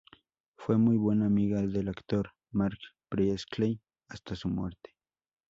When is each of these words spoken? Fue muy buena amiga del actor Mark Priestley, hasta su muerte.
Fue 0.57 0.79
muy 0.79 0.97
buena 0.97 1.27
amiga 1.27 1.61
del 1.61 1.87
actor 1.87 2.31
Mark 2.49 2.79
Priestley, 3.07 3.79
hasta 4.07 4.35
su 4.35 4.49
muerte. 4.49 4.95